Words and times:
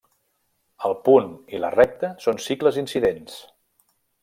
El 0.89 0.95
punt 1.09 1.27
i 1.57 1.61
la 1.65 1.71
recta 1.75 2.11
són 2.25 2.41
cicles 2.47 2.81
incidents. 2.85 3.39